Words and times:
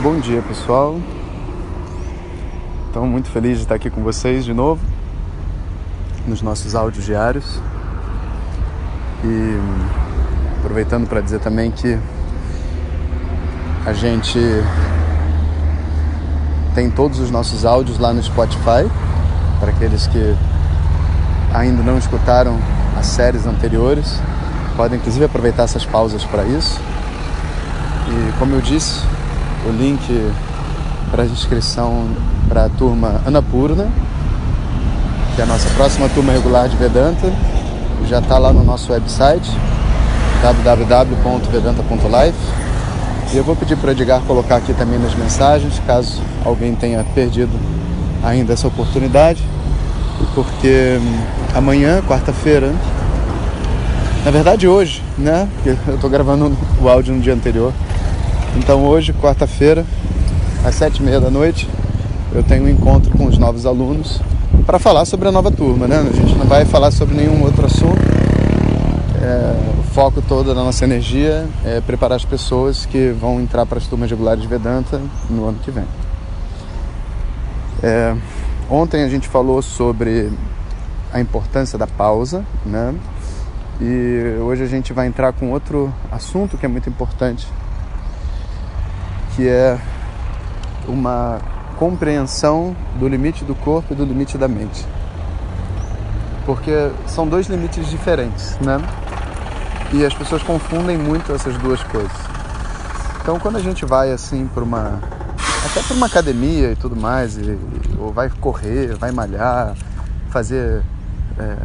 Bom 0.00 0.20
dia 0.20 0.40
pessoal. 0.42 1.00
Estou 2.86 3.04
muito 3.04 3.28
feliz 3.30 3.56
de 3.56 3.64
estar 3.64 3.74
aqui 3.74 3.90
com 3.90 4.00
vocês 4.02 4.44
de 4.44 4.54
novo 4.54 4.80
Nos 6.24 6.40
nossos 6.40 6.76
áudios 6.76 7.04
diários. 7.04 7.60
E 9.24 9.58
aproveitando 10.60 11.08
para 11.08 11.20
dizer 11.20 11.40
também 11.40 11.72
que 11.72 11.98
A 13.84 13.92
gente 13.92 14.38
tem 16.76 16.88
todos 16.90 17.18
os 17.18 17.32
nossos 17.32 17.64
áudios 17.64 17.98
lá 17.98 18.12
no 18.12 18.22
Spotify 18.22 18.88
Para 19.58 19.70
aqueles 19.70 20.06
que 20.06 20.36
ainda 21.52 21.82
não 21.82 21.98
escutaram 21.98 22.77
as 22.98 23.06
séries 23.06 23.46
anteriores. 23.46 24.20
Podem 24.76 24.98
inclusive 24.98 25.24
aproveitar 25.24 25.64
essas 25.64 25.84
pausas 25.84 26.24
para 26.24 26.44
isso. 26.44 26.80
E 28.08 28.32
como 28.38 28.54
eu 28.54 28.60
disse, 28.60 29.02
o 29.66 29.70
link 29.70 30.32
para 31.10 31.24
inscrição 31.24 32.08
para 32.48 32.66
a 32.66 32.68
turma 32.68 33.20
Anapurna, 33.26 33.88
que 35.34 35.40
é 35.40 35.44
a 35.44 35.46
nossa 35.46 35.68
próxima 35.70 36.08
turma 36.08 36.32
regular 36.32 36.68
de 36.68 36.76
Vedanta, 36.76 37.32
já 38.06 38.18
está 38.20 38.38
lá 38.38 38.52
no 38.52 38.62
nosso 38.64 38.92
website 38.92 39.50
www.vedanta.life. 40.42 42.38
E 43.32 43.36
eu 43.36 43.44
vou 43.44 43.54
pedir 43.54 43.76
para 43.76 43.88
o 43.88 43.90
Edgar 43.90 44.22
colocar 44.22 44.56
aqui 44.56 44.72
também 44.72 44.98
nas 44.98 45.14
mensagens, 45.14 45.82
caso 45.86 46.22
alguém 46.44 46.74
tenha 46.74 47.04
perdido 47.14 47.52
ainda 48.24 48.54
essa 48.54 48.66
oportunidade, 48.66 49.42
porque 50.44 51.00
hum, 51.00 51.18
amanhã, 51.52 52.00
quarta-feira, 52.02 52.72
na 54.24 54.30
verdade 54.30 54.68
hoje, 54.68 55.02
né? 55.16 55.48
Porque 55.54 55.76
eu 55.88 55.96
estou 55.96 56.08
gravando 56.08 56.56
o 56.80 56.88
áudio 56.88 57.12
no 57.12 57.20
dia 57.20 57.34
anterior. 57.34 57.72
Então 58.56 58.84
hoje, 58.84 59.12
quarta-feira, 59.12 59.84
às 60.64 60.76
sete 60.76 60.98
e 60.98 61.02
meia 61.02 61.20
da 61.20 61.28
noite, 61.28 61.68
eu 62.32 62.44
tenho 62.44 62.64
um 62.64 62.68
encontro 62.68 63.10
com 63.10 63.26
os 63.26 63.36
novos 63.36 63.66
alunos 63.66 64.20
para 64.64 64.78
falar 64.78 65.04
sobre 65.06 65.26
a 65.26 65.32
nova 65.32 65.50
turma, 65.50 65.88
né? 65.88 65.96
A 66.08 66.14
gente 66.14 66.36
não 66.36 66.46
vai 66.46 66.64
falar 66.64 66.92
sobre 66.92 67.16
nenhum 67.16 67.42
outro 67.42 67.66
assunto. 67.66 67.98
É, 69.20 69.56
o 69.80 69.82
foco 69.92 70.22
todo 70.22 70.54
da 70.54 70.62
nossa 70.62 70.84
energia 70.84 71.48
é 71.64 71.80
preparar 71.80 72.14
as 72.14 72.24
pessoas 72.24 72.86
que 72.86 73.10
vão 73.10 73.40
entrar 73.40 73.66
para 73.66 73.78
as 73.78 73.88
turmas 73.88 74.08
regulares 74.08 74.40
de 74.40 74.46
Vedanta 74.46 75.00
no 75.28 75.48
ano 75.48 75.58
que 75.64 75.72
vem. 75.72 75.84
É, 77.82 78.14
ontem 78.68 79.02
a 79.02 79.08
gente 79.08 79.28
falou 79.28 79.62
sobre 79.62 80.30
a 81.12 81.20
importância 81.20 81.78
da 81.78 81.86
pausa, 81.86 82.44
né? 82.64 82.94
E 83.80 84.38
hoje 84.40 84.62
a 84.62 84.66
gente 84.66 84.92
vai 84.92 85.06
entrar 85.06 85.32
com 85.32 85.52
outro 85.52 85.92
assunto 86.10 86.58
que 86.58 86.66
é 86.66 86.68
muito 86.68 86.88
importante, 86.88 87.46
que 89.34 89.48
é 89.48 89.78
uma 90.86 91.38
compreensão 91.78 92.76
do 92.98 93.06
limite 93.06 93.44
do 93.44 93.54
corpo 93.54 93.92
e 93.92 93.96
do 93.96 94.04
limite 94.04 94.36
da 94.36 94.48
mente. 94.48 94.84
Porque 96.44 96.90
são 97.06 97.28
dois 97.28 97.46
limites 97.46 97.88
diferentes, 97.88 98.58
né? 98.58 98.78
E 99.92 100.04
as 100.04 100.12
pessoas 100.12 100.42
confundem 100.42 100.98
muito 100.98 101.32
essas 101.32 101.56
duas 101.58 101.82
coisas. 101.84 102.10
Então, 103.22 103.38
quando 103.38 103.56
a 103.56 103.60
gente 103.60 103.84
vai 103.84 104.10
assim 104.10 104.48
para 104.52 104.64
uma 104.64 105.00
até 105.70 105.82
para 105.82 105.94
uma 105.94 106.06
academia 106.06 106.72
e 106.72 106.76
tudo 106.76 106.96
mais, 106.96 107.36
e, 107.36 107.58
ou 107.98 108.12
vai 108.12 108.30
correr, 108.30 108.94
vai 108.96 109.12
malhar, 109.12 109.76
fazer 110.30 110.82
é, 111.38 111.56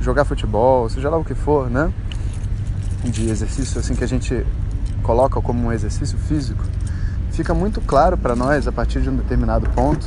jogar 0.00 0.24
futebol, 0.24 0.88
seja 0.88 1.10
lá 1.10 1.18
o 1.18 1.24
que 1.24 1.34
for, 1.34 1.70
né? 1.70 1.92
De 3.04 3.28
exercício 3.28 3.78
assim 3.78 3.94
que 3.94 4.04
a 4.04 4.08
gente 4.08 4.44
coloca 5.02 5.40
como 5.40 5.68
um 5.68 5.72
exercício 5.72 6.16
físico, 6.18 6.64
fica 7.30 7.52
muito 7.52 7.80
claro 7.80 8.16
para 8.16 8.34
nós 8.34 8.66
a 8.66 8.72
partir 8.72 9.00
de 9.02 9.10
um 9.10 9.16
determinado 9.16 9.68
ponto 9.70 10.06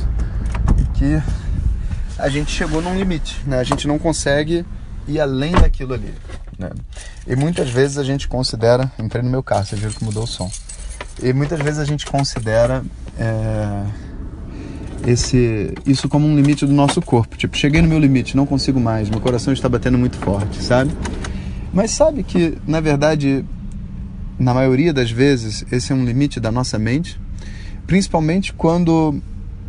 que 0.94 1.20
a 2.18 2.28
gente 2.28 2.50
chegou 2.50 2.82
num 2.82 2.96
limite, 2.96 3.40
né? 3.46 3.60
A 3.60 3.64
gente 3.64 3.86
não 3.86 3.98
consegue 3.98 4.66
ir 5.06 5.20
além 5.20 5.52
daquilo 5.52 5.94
ali, 5.94 6.14
né? 6.58 6.70
E 7.26 7.36
muitas 7.36 7.70
vezes 7.70 7.96
a 7.96 8.04
gente 8.04 8.26
considera, 8.26 8.90
entrei 8.98 9.22
no 9.22 9.30
meu 9.30 9.42
carro, 9.42 9.64
você 9.64 9.76
viu 9.76 9.90
que 9.90 10.02
mudou 10.02 10.24
o 10.24 10.26
som. 10.26 10.50
E 11.22 11.32
muitas 11.32 11.60
vezes 11.60 11.78
a 11.78 11.84
gente 11.84 12.06
considera 12.06 12.84
é, 13.18 13.84
esse 15.06 15.74
isso 15.86 16.08
como 16.08 16.26
um 16.26 16.36
limite 16.36 16.66
do 16.66 16.72
nosso 16.72 17.00
corpo. 17.00 17.36
Tipo, 17.36 17.56
cheguei 17.56 17.80
no 17.80 17.88
meu 17.88 17.98
limite, 17.98 18.36
não 18.36 18.46
consigo 18.46 18.80
mais, 18.80 19.08
meu 19.08 19.20
coração 19.20 19.52
está 19.52 19.68
batendo 19.68 19.98
muito 19.98 20.16
forte, 20.16 20.62
sabe? 20.62 20.92
Mas 21.72 21.90
sabe 21.90 22.22
que, 22.22 22.56
na 22.66 22.80
verdade, 22.80 23.44
na 24.38 24.54
maioria 24.54 24.92
das 24.92 25.10
vezes, 25.10 25.64
esse 25.70 25.92
é 25.92 25.94
um 25.94 26.04
limite 26.04 26.40
da 26.40 26.50
nossa 26.50 26.78
mente, 26.78 27.20
principalmente 27.86 28.52
quando 28.52 29.20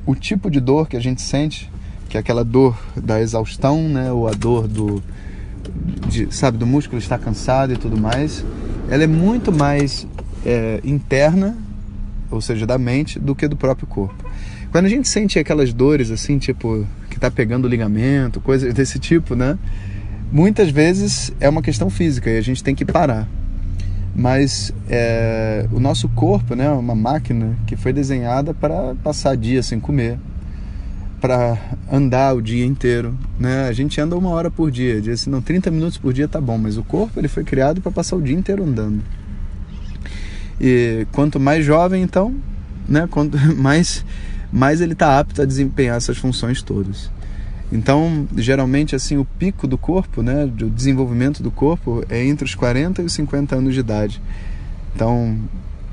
o 0.06 0.16
tipo 0.16 0.50
de 0.50 0.60
dor 0.60 0.88
que 0.88 0.96
a 0.96 1.00
gente 1.00 1.22
sente, 1.22 1.72
que 2.08 2.18
é 2.18 2.20
aquela 2.20 2.44
dor 2.44 2.78
da 2.96 3.20
exaustão, 3.20 3.90
né, 3.90 4.12
ou 4.12 4.28
a 4.28 4.32
dor 4.32 4.68
do 4.68 5.04
de, 6.08 6.28
sabe, 6.34 6.58
do 6.58 6.66
músculo 6.66 7.00
estar 7.00 7.18
cansado 7.18 7.74
e 7.74 7.78
tudo 7.78 7.98
mais, 7.98 8.46
ela 8.90 9.04
é 9.04 9.08
muito 9.08 9.52
mais 9.52 10.08
é, 10.46 10.80
interna, 10.84 11.58
ou 12.30 12.40
seja, 12.40 12.66
da 12.66 12.78
mente, 12.78 13.20
do 13.20 13.36
que 13.36 13.48
do 13.48 13.56
próprio 13.56 13.88
corpo. 13.88 14.24
Quando 14.72 14.86
a 14.86 14.90
gente 14.90 15.08
sente 15.08 15.40
aquelas 15.40 15.74
dores 15.74 16.12
assim, 16.12 16.38
tipo, 16.38 16.86
que 17.10 17.20
tá 17.20 17.32
pegando 17.32 17.68
ligamento, 17.68 18.42
coisas 18.42 18.74
desse 18.74 19.00
tipo, 19.00 19.36
né? 19.36 19.58
Muitas 20.32 20.70
vezes 20.70 21.32
é 21.40 21.48
uma 21.48 21.62
questão 21.62 21.90
física 21.90 22.30
e 22.30 22.38
a 22.38 22.42
gente 22.42 22.64
tem 22.64 22.76
que 22.76 22.84
parar. 22.84 23.28
Mas 24.14 24.74
é, 24.90 25.68
o 25.72 25.80
nosso 25.80 26.08
corpo, 26.10 26.56
né, 26.56 26.66
é 26.66 26.72
uma 26.72 26.96
máquina 26.96 27.58
que 27.68 27.76
foi 27.76 27.92
desenhada 27.92 28.54
para 28.54 28.96
passar 29.04 29.36
dias 29.36 29.66
sem 29.66 29.80
comer, 29.80 30.18
para 31.20 31.58
andar 31.92 32.36
o 32.36 32.42
dia 32.42 32.66
inteiro, 32.66 33.18
né? 33.40 33.68
A 33.68 33.74
gente 33.74 34.00
anda 34.00 34.16
uma 34.16 34.30
hora 34.30 34.52
por 34.52 34.70
dia, 34.72 35.02
diz 35.02 35.22
assim, 35.22 35.30
não, 35.30 35.42
30 35.42 35.72
minutos 35.72 35.98
por 35.98 36.14
dia 36.14 36.28
tá 36.28 36.40
bom, 36.40 36.58
mas 36.58 36.78
o 36.78 36.84
corpo 36.84 37.20
ele 37.20 37.28
foi 37.28 37.44
criado 37.44 37.82
para 37.82 37.92
passar 37.92 38.16
o 38.16 38.22
dia 38.22 38.36
inteiro 38.36 38.64
andando. 38.64 39.02
E 40.60 41.06
quanto 41.12 41.40
mais 41.40 41.66
jovem, 41.66 42.02
então, 42.02 42.36
né, 42.88 43.08
quanto 43.10 43.38
mais 43.56 44.06
mais 44.52 44.80
ele 44.80 44.94
está 44.94 45.20
apto 45.20 45.42
a 45.42 45.46
desempenhar 45.46 45.98
essas 45.98 46.18
funções 46.18 46.62
todas. 46.62 47.12
Então, 47.72 48.28
geralmente, 48.38 48.96
assim, 48.96 49.18
o 49.18 49.26
pico 49.26 49.68
do 49.68 49.78
corpo, 49.78 50.22
né, 50.22 50.46
do 50.46 50.70
desenvolvimento 50.70 51.44
do 51.44 51.52
corpo 51.52 52.04
é 52.10 52.24
entre 52.24 52.46
os 52.46 52.56
40 52.56 53.02
e 53.02 53.06
os 53.06 53.14
50 53.14 53.56
anos 53.56 53.74
de 53.74 53.80
idade. 53.82 54.22
Então, 54.96 55.38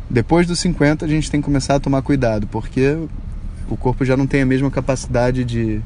depois 0.09 0.47
dos 0.47 0.61
50 0.61 1.05
a 1.05 1.09
gente 1.09 1.31
tem 1.31 1.41
que 1.41 1.45
começar 1.45 1.75
a 1.75 1.81
tomar 1.81 2.03
cuidado, 2.03 2.47
porque 2.47 2.97
o 3.69 3.77
corpo 3.77 4.05
já 4.05 4.17
não 4.17 4.27
tem 4.27 4.43
a 4.43 4.47
mesma 4.47 4.71
capacidade 4.71 5.45
de, 5.45 5.81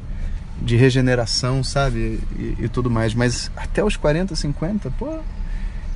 de 0.61 0.75
regeneração, 0.75 1.63
sabe, 1.63 2.19
e, 2.37 2.57
e 2.59 2.69
tudo 2.69 2.91
mais. 2.91 3.13
Mas 3.15 3.49
até 3.55 3.83
os 3.83 3.95
40, 3.95 4.35
50, 4.35 4.91
pô, 4.99 5.19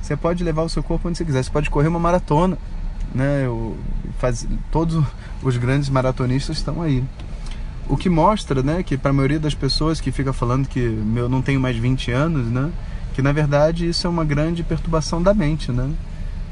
você 0.00 0.16
pode 0.16 0.42
levar 0.42 0.62
o 0.62 0.68
seu 0.68 0.82
corpo 0.82 1.08
onde 1.08 1.18
você 1.18 1.24
quiser. 1.24 1.44
Você 1.44 1.50
pode 1.50 1.70
correr 1.70 1.88
uma 1.88 2.00
maratona, 2.00 2.58
né? 3.14 3.42
Eu 3.44 3.76
faz, 4.18 4.46
todos 4.70 5.02
os 5.42 5.56
grandes 5.56 5.88
maratonistas 5.88 6.58
estão 6.58 6.80
aí. 6.82 7.02
O 7.88 7.96
que 7.96 8.08
mostra, 8.08 8.62
né, 8.62 8.82
que 8.82 8.96
para 8.96 9.10
a 9.10 9.12
maioria 9.12 9.40
das 9.40 9.54
pessoas 9.54 10.00
que 10.00 10.12
fica 10.12 10.32
falando 10.32 10.68
que 10.68 10.80
meu 10.80 11.28
não 11.28 11.42
tenho 11.42 11.60
mais 11.60 11.76
20 11.76 12.12
anos, 12.12 12.46
né, 12.46 12.70
que 13.12 13.20
na 13.20 13.32
verdade 13.32 13.88
isso 13.88 14.06
é 14.06 14.10
uma 14.10 14.24
grande 14.24 14.62
perturbação 14.62 15.22
da 15.22 15.34
mente, 15.34 15.72
né? 15.72 15.90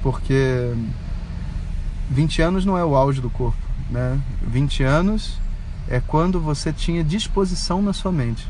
Porque 0.03 0.75
20 2.11 2.43
anos 2.43 2.65
não 2.65 2.77
é 2.77 2.85
o 2.85 2.97
auge 2.97 3.21
do 3.21 3.31
corpo, 3.31 3.57
né? 3.89 4.19
20 4.43 4.83
anos 4.83 5.39
é 5.89 6.01
quando 6.01 6.41
você 6.41 6.73
tinha 6.73 7.03
disposição 7.03 7.81
na 7.81 7.93
sua 7.93 8.12
mente. 8.12 8.47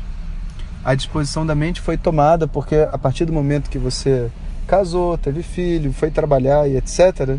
A 0.83 0.95
disposição 0.95 1.45
da 1.45 1.53
mente 1.53 1.79
foi 1.79 1.97
tomada 1.97 2.47
porque 2.47 2.75
a 2.75 2.97
partir 2.97 3.25
do 3.25 3.31
momento 3.31 3.69
que 3.69 3.77
você 3.77 4.31
casou, 4.67 5.17
teve 5.17 5.43
filho, 5.43 5.93
foi 5.93 6.09
trabalhar 6.09 6.67
e 6.67 6.75
etc, 6.75 7.37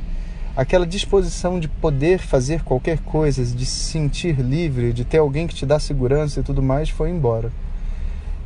aquela 0.56 0.86
disposição 0.86 1.58
de 1.58 1.68
poder 1.68 2.18
fazer 2.18 2.62
qualquer 2.62 2.98
coisa, 2.98 3.44
de 3.44 3.64
se 3.64 3.90
sentir 3.90 4.38
livre, 4.40 4.92
de 4.92 5.04
ter 5.04 5.18
alguém 5.18 5.46
que 5.46 5.54
te 5.54 5.64
dá 5.64 5.78
segurança 5.78 6.40
e 6.40 6.42
tudo 6.42 6.62
mais, 6.62 6.90
foi 6.90 7.10
embora. 7.10 7.50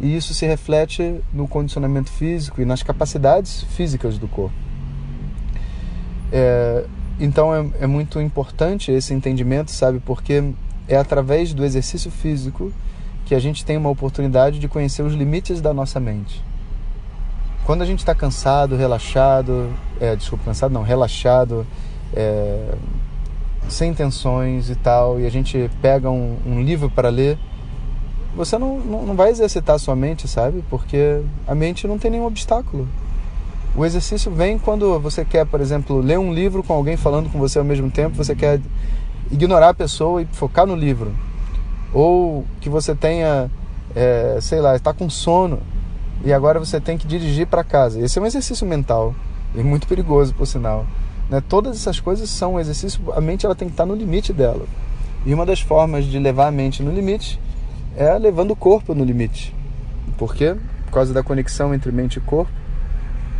e 0.00 0.14
isso 0.14 0.34
se 0.34 0.44
reflete 0.44 1.20
no 1.32 1.48
condicionamento 1.48 2.10
físico 2.10 2.60
e 2.60 2.64
nas 2.66 2.82
capacidades 2.82 3.62
físicas 3.62 4.18
do 4.18 4.28
corpo. 4.28 4.54
É, 6.30 6.84
então 7.18 7.54
é, 7.54 7.66
é 7.80 7.86
muito 7.86 8.20
importante 8.20 8.92
esse 8.92 9.14
entendimento, 9.14 9.70
sabe? 9.70 9.98
Porque 10.00 10.52
é 10.86 10.96
através 10.96 11.54
do 11.54 11.64
exercício 11.64 12.10
físico 12.10 12.72
que 13.24 13.34
a 13.34 13.38
gente 13.38 13.64
tem 13.64 13.76
uma 13.76 13.88
oportunidade 13.88 14.58
de 14.58 14.68
conhecer 14.68 15.02
os 15.02 15.14
limites 15.14 15.60
da 15.60 15.72
nossa 15.72 15.98
mente. 15.98 16.44
Quando 17.64 17.82
a 17.82 17.86
gente 17.86 17.98
está 17.98 18.14
cansado, 18.14 18.76
relaxado, 18.76 19.72
é, 20.00 20.14
desculpa, 20.14 20.44
cansado 20.44 20.72
não, 20.72 20.82
relaxado, 20.82 21.66
é, 22.14 22.74
sem 23.68 23.92
tensões 23.94 24.70
e 24.70 24.74
tal, 24.74 25.20
e 25.20 25.26
a 25.26 25.30
gente 25.30 25.70
pega 25.82 26.10
um, 26.10 26.36
um 26.46 26.62
livro 26.62 26.90
para 26.90 27.08
ler, 27.08 27.38
você 28.36 28.58
não, 28.58 28.78
não, 28.78 29.02
não 29.06 29.16
vai 29.16 29.30
exercitar 29.30 29.76
a 29.76 29.78
sua 29.78 29.96
mente, 29.96 30.28
sabe? 30.28 30.62
Porque 30.68 31.22
a 31.46 31.54
mente 31.54 31.86
não 31.86 31.98
tem 31.98 32.10
nenhum 32.10 32.26
obstáculo. 32.26 32.86
O 33.74 33.84
exercício 33.84 34.30
vem 34.30 34.58
quando 34.58 34.98
você 35.00 35.24
quer, 35.24 35.46
por 35.46 35.60
exemplo, 35.60 36.00
ler 36.00 36.18
um 36.18 36.32
livro 36.32 36.62
com 36.62 36.72
alguém 36.72 36.96
falando 36.96 37.30
com 37.30 37.38
você 37.38 37.58
ao 37.58 37.64
mesmo 37.64 37.90
tempo, 37.90 38.16
você 38.16 38.34
quer 38.34 38.60
ignorar 39.30 39.70
a 39.70 39.74
pessoa 39.74 40.22
e 40.22 40.26
focar 40.26 40.66
no 40.66 40.74
livro. 40.74 41.12
Ou 41.92 42.44
que 42.60 42.68
você 42.68 42.94
tenha, 42.94 43.50
é, 43.94 44.38
sei 44.40 44.60
lá, 44.60 44.76
está 44.76 44.92
com 44.92 45.08
sono 45.08 45.60
e 46.24 46.32
agora 46.32 46.58
você 46.58 46.80
tem 46.80 46.96
que 46.96 47.06
dirigir 47.06 47.46
para 47.46 47.64
casa. 47.64 48.00
Esse 48.00 48.18
é 48.18 48.22
um 48.22 48.26
exercício 48.26 48.66
mental 48.66 49.14
e 49.54 49.62
muito 49.62 49.86
perigoso, 49.86 50.34
por 50.34 50.46
sinal. 50.46 50.86
Né? 51.28 51.43
Todas 51.49 51.76
essas 51.76 52.00
coisas 52.00 52.28
são 52.31 52.58
exercício, 52.58 53.00
a 53.12 53.20
mente 53.20 53.44
ela 53.44 53.55
tem 53.55 53.69
que 53.69 53.75
estar 53.75 53.87
no 53.87 53.94
limite 53.94 54.32
dela. 54.32 54.67
E 55.25 55.34
uma 55.34 55.44
das 55.44 55.61
formas 55.61 56.05
de 56.05 56.19
levar 56.19 56.46
a 56.46 56.50
mente 56.50 56.82
no 56.82 56.93
limite 56.93 57.40
é 57.96 58.17
levando 58.19 58.52
o 58.52 58.56
corpo 58.56 58.94
no 58.94 59.05
limite. 59.05 59.55
Por 60.17 60.34
quê? 60.34 60.56
Por 60.87 60.93
causa 60.93 61.12
da 61.12 61.23
conexão 61.23 61.75
entre 61.75 61.90
mente 61.90 62.17
e 62.17 62.20
corpo. 62.20 62.52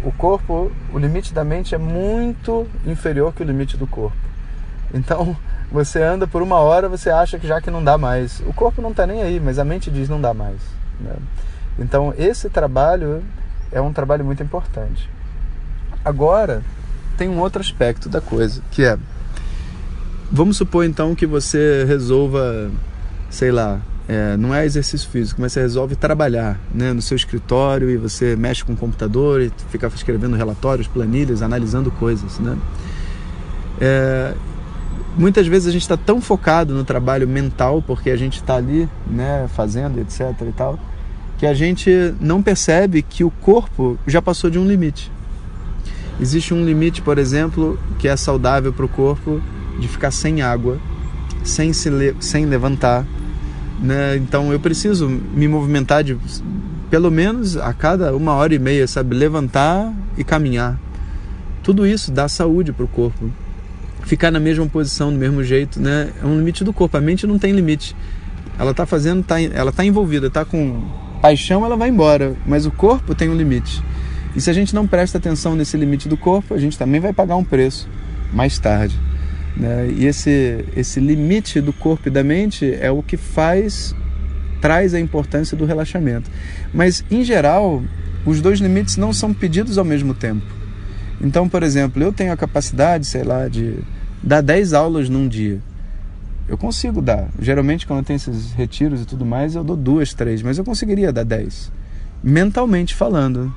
O 0.05 0.13
corpo, 0.13 0.71
o 0.93 0.99
limite 0.99 1.33
da 1.33 1.45
mente 1.45 1.75
é 1.75 1.79
muito 1.79 2.67
inferior 2.85 3.33
que 3.33 3.43
o 3.43 3.47
limite 3.47 3.77
do 3.77 3.87
corpo. 3.87 4.17
Então, 4.93 5.37
você 5.71 6.03
anda 6.03 6.27
por 6.27 6.43
uma 6.43 6.57
hora, 6.57 6.89
você 6.89 7.11
acha 7.11 7.39
que 7.39 7.47
já 7.47 7.61
que 7.61 7.71
não 7.71 7.83
dá 7.83 7.99
mais. 7.99 8.41
O 8.41 8.53
corpo 8.53 8.81
não 8.81 8.91
está 8.91 9.07
nem 9.07 9.23
aí, 9.23 9.41
mas 9.41 9.59
a 9.59 9.65
mente 9.65 9.91
diz 9.91 10.09
não 10.09 10.21
dá 10.21 10.33
mais. 10.33 10.61
Né? 11.01 11.15
Então, 11.79 12.15
esse 12.17 12.49
trabalho 12.49 13.23
é 13.73 13.81
um 13.81 13.93
trabalho 13.93 14.25
muito 14.25 14.43
importante. 14.43 15.09
Agora, 16.05 16.63
tem 17.17 17.29
um 17.29 17.39
outro 17.39 17.61
aspecto 17.61 18.09
da 18.09 18.21
coisa, 18.21 18.63
que 18.71 18.83
é 18.83 18.99
vamos 20.31 20.57
supor 20.57 20.85
então 20.85 21.15
que 21.15 21.27
você 21.27 21.85
resolva, 21.87 22.71
sei 23.31 23.51
lá, 23.51 23.81
é, 24.09 24.37
não 24.37 24.55
é 24.55 24.65
exercício 24.65 25.09
físico, 25.09 25.41
mas 25.41 25.53
você 25.53 25.61
resolve 25.61 25.97
trabalhar 25.97 26.59
né, 26.73 26.93
no 26.93 27.03
seu 27.03 27.17
escritório 27.17 27.91
e 27.91 27.97
você 27.97 28.37
mexe 28.37 28.65
com 28.65 28.73
o 28.73 28.77
computador 28.77 29.41
e 29.41 29.51
fica 29.71 29.89
escrevendo 29.89 30.37
relatórios, 30.37 30.87
planilhas, 30.87 31.43
analisando 31.43 31.91
coisas. 31.91 32.39
Né? 32.39 32.57
É, 33.81 34.35
muitas 35.17 35.47
vezes 35.47 35.69
a 35.69 35.73
gente 35.73 35.83
está 35.83 35.97
tão 35.97 36.21
focado 36.21 36.73
no 36.73 36.85
trabalho 36.85 37.27
mental, 37.27 37.83
porque 37.83 38.11
a 38.11 38.17
gente 38.17 38.37
está 38.37 38.57
ali 38.57 38.89
né, 39.11 39.49
fazendo, 39.55 39.99
etc. 40.01 40.21
e 40.43 40.53
tal, 40.53 40.79
que 41.39 41.47
a 41.47 41.55
gente 41.55 42.15
não 42.21 42.41
percebe 42.41 43.03
que 43.03 43.25
o 43.25 43.31
corpo 43.31 43.99
já 44.07 44.23
passou 44.23 44.49
de 44.49 44.59
um 44.59 44.67
limite. 44.67 45.11
Existe 46.21 46.55
um 46.55 46.65
limite, 46.65 47.03
por 47.03 47.19
exemplo, 47.19 47.79
que 47.99 48.09
é 48.09 48.17
saudável 48.17 48.73
para 48.73 48.85
o 48.85 48.89
corpo 48.89 49.41
de 49.79 49.87
ficar 49.87 50.11
sem 50.11 50.41
água, 50.41 50.79
sem 51.45 51.73
se 51.73 51.91
le 51.91 52.17
sem 52.21 52.47
levantar. 52.47 53.05
Né? 53.81 54.17
Então 54.17 54.53
eu 54.53 54.59
preciso 54.59 55.09
me 55.09 55.47
movimentar 55.47 56.03
de 56.03 56.17
pelo 56.91 57.11
menos 57.11 57.57
a 57.57 57.73
cada 57.73 58.15
uma 58.17 58.33
hora 58.33 58.55
e 58.55 58.59
meia, 58.59 58.87
sabe? 58.87 59.15
Levantar 59.15 59.93
e 60.17 60.25
caminhar. 60.25 60.79
Tudo 61.63 61.87
isso 61.87 62.11
dá 62.13 62.29
saúde 62.29 62.73
para 62.73 62.85
o 62.85 62.89
corpo. 62.89 63.31
Ficar 64.03 64.31
na 64.31 64.39
mesma 64.39 64.67
posição, 64.67 65.13
do 65.13 65.19
mesmo 65.19 65.43
jeito, 65.43 65.81
né? 65.81 66.13
É 66.23 66.25
um 66.25 66.39
limite 66.39 66.63
do 66.63 66.73
corpo. 66.73 66.97
A 66.97 67.01
mente 67.01 67.27
não 67.27 67.39
tem 67.39 67.53
limite. 67.53 67.95
Ela 68.59 68.71
está 68.71 68.87
fazendo, 68.87 69.23
tá, 69.23 69.41
ela 69.43 69.71
está 69.71 69.85
envolvida, 69.85 70.29
está 70.29 70.45
com 70.45 70.83
paixão 71.21 71.65
ela 71.65 71.77
vai 71.77 71.89
embora, 71.89 72.37
mas 72.47 72.67
o 72.67 72.71
corpo 72.71 73.15
tem 73.15 73.29
um 73.29 73.35
limite. 73.35 73.83
E 74.37 74.41
se 74.41 74.51
a 74.51 74.53
gente 74.53 74.75
não 74.75 74.87
presta 74.87 75.17
atenção 75.17 75.57
nesse 75.57 75.79
limite 75.79 76.11
do 76.11 76.17
corpo, 76.17 76.53
a 76.53 76.59
gente 76.59 76.77
também 76.77 77.01
vai 77.01 77.11
pagar 77.11 77.37
um 77.37 77.45
preço 77.45 77.89
mais 78.35 78.59
tarde. 78.59 78.95
Né? 79.57 79.89
E 79.97 80.05
esse, 80.05 80.63
esse 80.77 81.01
limite 81.01 81.59
do 81.59 81.73
corpo 81.73 82.09
e 82.09 82.11
da 82.11 82.23
mente 82.23 82.71
é 82.79 82.91
o 82.91 83.03
que 83.03 83.17
faz, 83.17 83.95
traz 84.61 84.93
a 84.93 85.01
importância 85.01 85.57
do 85.57 85.65
relaxamento. 85.65 86.31
Mas, 86.75 87.03
em 87.11 87.25
geral, 87.25 87.83
os 88.27 88.43
dois 88.43 88.61
limites 88.61 88.99
não 88.99 89.11
são 89.11 89.33
pedidos 89.33 89.79
ao 89.79 89.85
mesmo 89.87 90.13
tempo. 90.13 90.45
Então, 91.19 91.49
por 91.49 91.63
exemplo, 91.63 92.03
eu 92.03 92.13
tenho 92.13 92.31
a 92.31 92.37
capacidade, 92.37 93.07
sei 93.07 93.25
lá, 93.25 93.49
de 93.49 93.79
dar 94.23 94.43
10 94.43 94.75
aulas 94.75 95.09
num 95.09 95.27
dia. 95.27 95.63
Eu 96.47 96.59
consigo 96.59 97.01
dar. 97.01 97.29
Geralmente, 97.41 97.87
quando 97.87 98.01
eu 98.01 98.05
tenho 98.05 98.17
esses 98.17 98.53
retiros 98.53 99.01
e 99.01 99.07
tudo 99.07 99.25
mais, 99.25 99.55
eu 99.55 99.65
dou 99.65 99.77
duas, 99.77 100.13
três, 100.13 100.43
mas 100.43 100.59
eu 100.59 100.65
conseguiria 100.65 101.11
dar 101.11 101.25
dez. 101.25 101.73
Mentalmente 102.23 102.95
falando. 102.95 103.51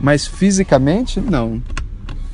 Mas 0.00 0.26
fisicamente, 0.26 1.20
não. 1.20 1.62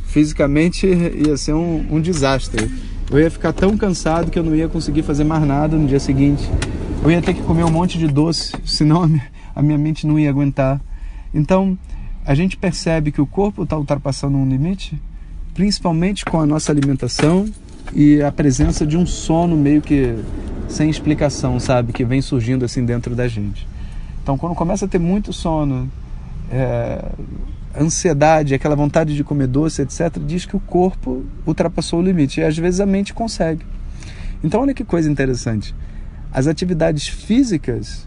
Fisicamente 0.07 0.87
ia 0.87 1.37
ser 1.37 1.53
um, 1.53 1.87
um 1.91 2.01
desastre. 2.01 2.71
Eu 3.11 3.19
ia 3.19 3.31
ficar 3.31 3.53
tão 3.53 3.77
cansado 3.77 4.31
que 4.31 4.39
eu 4.39 4.43
não 4.43 4.55
ia 4.55 4.69
conseguir 4.69 5.03
fazer 5.03 5.25
mais 5.25 5.45
nada 5.45 5.77
no 5.77 5.87
dia 5.87 6.01
seguinte. 6.01 6.49
Eu 7.03 7.11
ia 7.11 7.23
ter 7.23 7.35
que 7.35 7.43
comer 7.43 7.65
um 7.65 7.71
monte 7.71 7.99
de 7.99 8.07
doce, 8.07 8.53
senão 8.65 9.03
a 9.03 9.09
minha, 9.09 9.27
a 9.55 9.63
minha 9.63 9.79
mente 9.79 10.07
não 10.07 10.19
ia 10.19 10.31
aguentar. 10.31 10.81
Então, 11.33 11.79
a 12.25 12.35
gente 12.35 12.57
percebe 12.57 13.11
que 13.11 13.21
o 13.21 13.27
corpo 13.27 13.63
está 13.63 13.77
ultrapassando 13.77 14.37
um 14.37 14.49
limite, 14.49 15.01
principalmente 15.55 16.25
com 16.25 16.41
a 16.41 16.47
nossa 16.47 16.71
alimentação 16.71 17.47
e 17.95 18.23
a 18.23 18.31
presença 18.31 18.87
de 18.87 18.97
um 18.97 19.07
sono 19.07 19.57
meio 19.57 19.81
que 19.83 20.15
sem 20.69 20.89
explicação, 20.89 21.59
sabe? 21.59 21.93
Que 21.93 22.05
vem 22.05 22.23
surgindo 22.23 22.65
assim 22.65 22.85
dentro 22.85 23.15
da 23.15 23.27
gente. 23.27 23.67
Então, 24.23 24.39
quando 24.39 24.55
começa 24.55 24.85
a 24.85 24.89
ter 24.89 25.01
muito 25.01 25.33
sono, 25.33 25.91
é, 26.51 27.13
ansiedade, 27.79 28.55
aquela 28.55 28.75
vontade 28.75 29.15
de 29.15 29.23
comer 29.23 29.47
doce, 29.47 29.83
etc., 29.83 30.19
diz 30.27 30.45
que 30.45 30.57
o 30.57 30.61
corpo 30.61 31.25
ultrapassou 31.47 32.01
o 32.01 32.03
limite. 32.03 32.41
E 32.41 32.45
às 32.45 32.57
vezes 32.57 32.81
a 32.81 32.87
mente 32.87 33.15
consegue. 33.15 33.65
Então, 34.43 34.63
olha 34.63 34.75
que 34.75 34.85
coisa 34.85 35.11
interessante. 35.11 35.75
As 36.33 36.47
atividades 36.47 37.07
físicas 37.09 38.07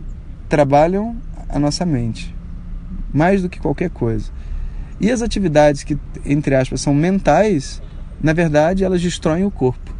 trabalham 0.49 1.15
a 1.49 1.59
nossa 1.59 1.85
mente, 1.85 2.35
mais 3.13 3.41
do 3.41 3.49
que 3.49 3.59
qualquer 3.59 3.89
coisa. 3.89 4.31
E 4.99 5.11
as 5.11 5.21
atividades 5.21 5.83
que, 5.83 5.97
entre 6.25 6.55
aspas, 6.55 6.81
são 6.81 6.93
mentais, 6.93 7.81
na 8.21 8.33
verdade, 8.33 8.83
elas 8.83 9.01
destroem 9.01 9.43
o 9.43 9.51
corpo. 9.51 9.93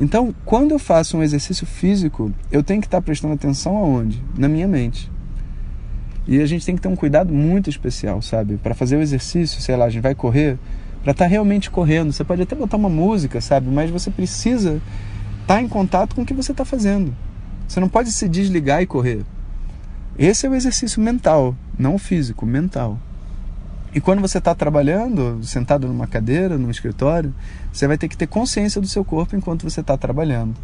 Então, 0.00 0.34
quando 0.44 0.72
eu 0.72 0.78
faço 0.78 1.16
um 1.16 1.22
exercício 1.22 1.66
físico, 1.66 2.32
eu 2.52 2.62
tenho 2.62 2.80
que 2.80 2.86
estar 2.86 3.00
prestando 3.00 3.34
atenção 3.34 3.76
aonde? 3.76 4.22
Na 4.36 4.48
minha 4.48 4.68
mente. 4.68 5.10
E 6.28 6.42
a 6.42 6.46
gente 6.46 6.66
tem 6.66 6.76
que 6.76 6.82
ter 6.82 6.88
um 6.88 6.94
cuidado 6.94 7.32
muito 7.32 7.70
especial, 7.70 8.20
sabe? 8.20 8.58
Para 8.58 8.74
fazer 8.74 8.98
o 8.98 9.00
exercício, 9.00 9.62
sei 9.62 9.74
lá, 9.74 9.86
a 9.86 9.88
gente 9.88 10.02
vai 10.02 10.14
correr, 10.14 10.58
para 11.02 11.12
estar 11.12 11.24
tá 11.24 11.28
realmente 11.28 11.70
correndo. 11.70 12.12
Você 12.12 12.22
pode 12.22 12.42
até 12.42 12.54
botar 12.54 12.76
uma 12.76 12.90
música, 12.90 13.40
sabe? 13.40 13.70
Mas 13.70 13.90
você 13.90 14.10
precisa 14.10 14.82
estar 15.40 15.54
tá 15.54 15.62
em 15.62 15.66
contato 15.66 16.14
com 16.14 16.20
o 16.20 16.26
que 16.26 16.34
você 16.34 16.52
está 16.52 16.66
fazendo. 16.66 17.16
Você 17.66 17.80
não 17.80 17.88
pode 17.88 18.12
se 18.12 18.28
desligar 18.28 18.82
e 18.82 18.86
correr. 18.86 19.24
Esse 20.18 20.46
é 20.46 20.50
o 20.50 20.54
exercício 20.54 21.00
mental, 21.00 21.56
não 21.78 21.96
físico, 21.96 22.44
mental. 22.44 22.98
E 23.94 24.00
quando 24.00 24.20
você 24.20 24.36
está 24.36 24.54
trabalhando, 24.54 25.40
sentado 25.42 25.88
numa 25.88 26.06
cadeira, 26.06 26.58
num 26.58 26.70
escritório, 26.70 27.34
você 27.72 27.86
vai 27.86 27.96
ter 27.96 28.06
que 28.06 28.18
ter 28.18 28.26
consciência 28.26 28.82
do 28.82 28.86
seu 28.86 29.02
corpo 29.02 29.34
enquanto 29.34 29.62
você 29.62 29.80
está 29.80 29.96
trabalhando. 29.96 30.54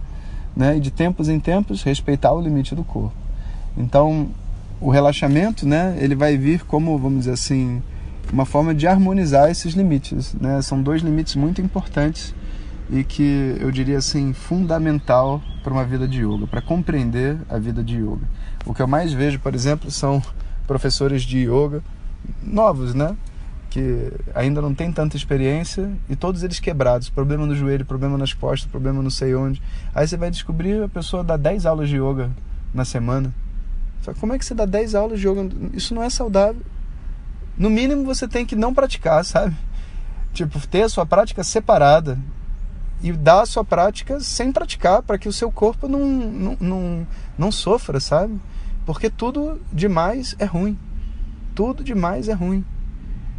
Né? 0.55 0.77
E 0.77 0.81
de 0.81 0.91
tempos 0.91 1.31
em 1.31 1.41
tempos, 1.41 1.83
respeitar 1.83 2.33
o 2.33 2.41
limite 2.41 2.75
do 2.75 2.85
corpo. 2.85 3.17
Então, 3.79 4.29
o 4.81 4.91
relaxamento, 4.91 5.67
né, 5.67 5.97
ele 6.01 6.15
vai 6.15 6.37
vir 6.37 6.65
como, 6.65 6.99
vamos 6.99 7.21
dizer 7.21 7.33
assim, 7.33 7.83
uma 8.33 8.45
forma 8.45 8.75
de 8.75 8.87
harmonizar 8.87 9.51
esses 9.51 9.75
limites. 9.75 10.35
Né? 10.35 10.61
São 10.63 10.83
dois 10.83 11.03
limites 11.03 11.37
muito 11.37 11.61
importantes 11.61 12.35
e 12.91 13.03
que 13.03 13.57
eu 13.61 13.71
diria 13.71 13.99
assim, 13.99 14.33
fundamental 14.33 15.43
para 15.63 15.73
uma 15.73 15.85
vida 15.85 16.07
de 16.07 16.23
yoga, 16.23 16.47
para 16.47 16.61
compreender 16.61 17.39
a 17.49 17.59
vida 17.59 17.83
de 17.83 17.97
yoga. 17.97 18.29
O 18.67 18.75
que 18.75 18.83
eu 18.83 18.87
mais 18.87 19.13
vejo, 19.13 19.39
por 19.39 19.55
exemplo, 19.55 19.91
são 19.91 20.23
professores 20.67 21.23
de 21.23 21.41
yoga 21.49 21.83
novos, 22.43 22.95
né? 22.95 23.17
Que 23.71 24.13
ainda 24.35 24.63
não 24.63 24.75
tem 24.75 24.93
tanta 24.93 25.17
experiência 25.17 25.91
e 26.09 26.15
todos 26.15 26.43
eles 26.43 26.61
quebrados. 26.61 27.09
Problema 27.09 27.47
no 27.47 27.55
joelho, 27.55 27.85
problema 27.85 28.17
nas 28.17 28.33
costas, 28.33 28.71
problema 28.71 29.03
não 29.03 29.11
sei 29.11 29.35
onde. 29.35 29.61
Aí 29.95 30.07
você 30.07 30.17
vai 30.17 30.31
descobrir 30.31 30.83
a 30.83 30.89
pessoa 30.89 31.25
dá 31.25 31.37
10 31.37 31.67
aulas 31.67 31.89
de 31.89 31.97
yoga 31.97 32.31
na 32.73 32.85
semana. 32.85 33.35
Como 34.13 34.35
é 34.35 34.39
que 34.39 34.45
você 34.45 34.55
dá 34.55 34.67
10 34.67 34.95
aulas 34.95 35.21
de 35.21 35.29
yoga? 35.29 35.49
Isso 35.73 35.95
não 35.95 36.03
é 36.03 36.11
saudável. 36.11 36.61
No 37.57 37.71
mínimo 37.71 38.05
você 38.05 38.27
tem 38.27 38.45
que 38.45 38.57
não 38.57 38.75
praticar, 38.75 39.25
sabe? 39.25 39.57
Tipo, 40.33 40.59
ter 40.67 40.83
a 40.83 40.89
sua 40.89 41.07
prática 41.07 41.45
separada 41.45 42.19
e 43.03 43.13
dar 43.13 43.43
a 43.43 43.47
sua 43.47 43.65
prática 43.65 44.19
sem 44.19 44.51
praticar, 44.51 45.03
para 45.03 45.19
que 45.19 45.29
o 45.29 45.33
seu 45.33 45.53
corpo 45.53 45.87
não, 45.87 46.01
não, 46.05 46.57
não, 46.61 47.07
não 47.39 47.53
sofra, 47.53 48.01
sabe? 48.01 48.41
Porque 48.85 49.09
tudo 49.09 49.61
demais 49.73 50.35
é 50.39 50.45
ruim. 50.45 50.77
tudo 51.55 51.85
demais 51.85 52.29
é 52.29 52.33
ruim. 52.33 52.65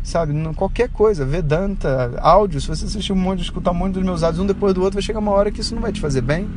Sabe, 0.03 0.33
qualquer 0.53 0.87
coisa, 0.89 1.25
Vedanta, 1.25 2.13
áudio, 2.21 2.61
se 2.61 2.67
você 2.67 2.85
assistir 2.85 3.11
um 3.11 3.15
monte, 3.15 3.41
escutar 3.41 3.71
um 3.71 3.73
monte 3.73 3.95
dos 3.95 4.03
meus 4.03 4.21
áudios 4.21 4.43
um 4.43 4.45
depois 4.45 4.71
do 4.71 4.81
outro, 4.81 4.93
vai 4.93 5.01
chegar 5.01 5.17
uma 5.17 5.31
hora 5.31 5.49
que 5.49 5.61
isso 5.61 5.73
não 5.73 5.81
vai 5.81 5.91
te 5.91 5.99
fazer 5.99 6.21
bem. 6.21 6.47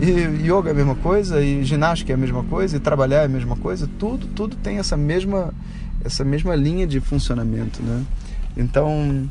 E 0.00 0.46
yoga 0.46 0.68
é 0.68 0.72
a 0.72 0.74
mesma 0.74 0.94
coisa, 0.94 1.40
e 1.40 1.64
ginástica 1.64 2.12
é 2.12 2.14
a 2.14 2.18
mesma 2.18 2.44
coisa, 2.44 2.76
e 2.76 2.80
trabalhar 2.80 3.22
é 3.22 3.24
a 3.24 3.28
mesma 3.28 3.56
coisa, 3.56 3.88
tudo, 3.98 4.26
tudo 4.26 4.56
tem 4.56 4.78
essa 4.78 4.96
mesma, 4.96 5.54
essa 6.04 6.24
mesma 6.24 6.54
linha 6.54 6.86
de 6.86 7.00
funcionamento, 7.00 7.82
né? 7.82 8.04
Então, 8.56 9.28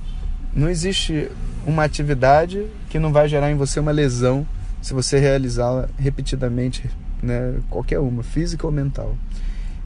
não 0.56 0.70
existe 0.70 1.30
uma 1.66 1.84
atividade 1.84 2.66
que 2.90 2.98
não 2.98 3.12
vai 3.12 3.28
gerar 3.28 3.52
em 3.52 3.56
você 3.56 3.80
uma 3.80 3.92
lesão 3.92 4.46
se 4.82 4.94
você 4.94 5.20
realizá-la 5.20 5.90
repetidamente, 5.98 6.90
né? 7.22 7.56
Qualquer 7.70 8.00
uma, 8.00 8.24
física 8.24 8.66
ou 8.66 8.72
mental. 8.72 9.16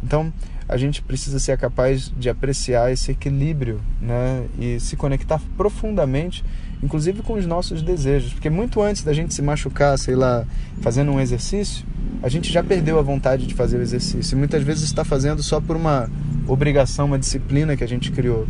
Então, 0.03 0.31
a 0.67 0.77
gente 0.77 1.01
precisa 1.01 1.39
ser 1.39 1.57
capaz 1.57 2.11
de 2.15 2.29
apreciar 2.29 2.91
esse 2.91 3.11
equilíbrio, 3.11 3.81
né? 4.01 4.45
E 4.57 4.79
se 4.79 4.95
conectar 4.95 5.41
profundamente, 5.57 6.43
inclusive 6.81 7.21
com 7.21 7.33
os 7.33 7.45
nossos 7.45 7.81
desejos, 7.81 8.33
porque 8.33 8.49
muito 8.49 8.81
antes 8.81 9.03
da 9.03 9.13
gente 9.13 9.33
se 9.33 9.41
machucar, 9.41 9.97
sei 9.97 10.15
lá, 10.15 10.45
fazendo 10.81 11.11
um 11.11 11.19
exercício, 11.19 11.85
a 12.23 12.29
gente 12.29 12.51
já 12.51 12.63
perdeu 12.63 12.97
a 12.97 13.01
vontade 13.01 13.45
de 13.45 13.53
fazer 13.53 13.77
o 13.77 13.81
exercício. 13.81 14.35
E 14.35 14.37
muitas 14.37 14.63
vezes 14.63 14.83
está 14.83 15.03
fazendo 15.03 15.43
só 15.43 15.59
por 15.59 15.75
uma 15.75 16.09
obrigação, 16.47 17.05
uma 17.05 17.19
disciplina 17.19 17.75
que 17.75 17.83
a 17.83 17.87
gente 17.87 18.11
criou. 18.11 18.47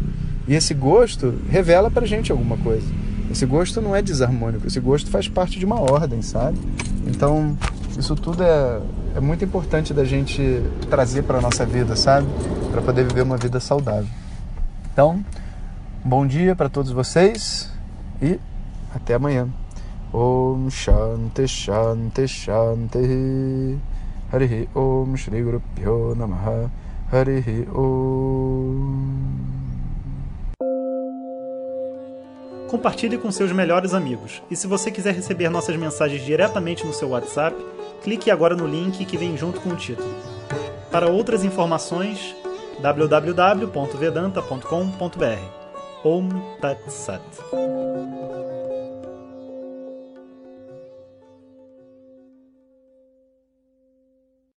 E 0.47 0.53
esse 0.53 0.73
gosto 0.73 1.35
revela 1.49 1.89
pra 1.89 2.05
gente 2.05 2.31
alguma 2.31 2.57
coisa. 2.57 2.87
Esse 3.31 3.45
gosto 3.45 3.81
não 3.81 3.95
é 3.95 4.01
desarmônico, 4.01 4.65
esse 4.65 4.79
gosto 4.79 5.09
faz 5.11 5.27
parte 5.27 5.59
de 5.59 5.65
uma 5.65 5.79
ordem, 5.79 6.21
sabe? 6.21 6.57
Então, 7.05 7.55
isso 7.97 8.15
tudo 8.15 8.43
é, 8.43 8.79
é 9.15 9.19
muito 9.19 9.45
importante 9.45 9.93
da 9.93 10.03
gente 10.03 10.63
trazer 10.89 11.23
para 11.23 11.39
nossa 11.39 11.65
vida, 11.65 11.95
sabe? 11.95 12.27
Para 12.71 12.81
poder 12.81 13.05
viver 13.05 13.21
uma 13.21 13.37
vida 13.37 13.59
saudável. 13.59 14.07
Então, 14.91 15.23
bom 16.03 16.25
dia 16.25 16.55
para 16.55 16.69
todos 16.69 16.91
vocês 16.91 17.69
e 18.21 18.39
até 18.93 19.15
amanhã. 19.15 19.47
Om 20.13 20.69
Shanti 20.69 21.47
Shanti 21.47 22.27
Shanti 22.27 23.77
Harihi 24.33 24.67
Om 24.73 25.15
Shri 25.15 25.43
Guru 25.43 25.61
Pyo 25.75 26.15
Namaha 26.15 26.71
Harihi 27.11 27.67
Om 27.69 29.39
compartilhe 32.69 33.17
com 33.17 33.31
seus 33.31 33.51
melhores 33.51 33.95
amigos. 33.95 34.43
E 34.49 34.55
se 34.55 34.65
você 34.67 34.89
quiser 34.91 35.15
receber 35.15 35.49
nossas 35.49 35.75
mensagens 35.75 36.23
diretamente 36.23 36.85
no 36.85 36.93
seu 36.93 37.09
WhatsApp, 37.09 37.57
clique 38.03 38.29
agora 38.29 38.55
no 38.55 38.67
link 38.67 39.03
que 39.05 39.17
vem 39.17 39.35
junto 39.35 39.59
com 39.59 39.69
o 39.69 39.75
título. 39.75 40.13
Para 40.91 41.07
outras 41.07 41.43
informações, 41.43 42.35
www.vedanta.com.br. 42.79 45.59
Om 46.03 46.29
Tat 46.61 46.79
Sat. 46.89 47.78